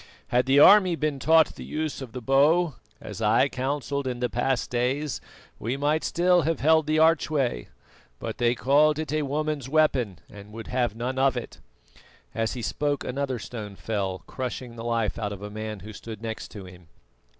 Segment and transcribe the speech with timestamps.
[0.29, 4.31] Had the army been taught the use of the bow, as I counselled in the
[4.31, 5.21] past days,
[5.59, 7.67] we might still have held the archway;
[8.17, 11.59] but they called it a woman's weapon, and would have none of it."
[12.33, 16.19] As he spoke another stone fell, crushing the life out of a man who stood
[16.23, 16.87] next to him.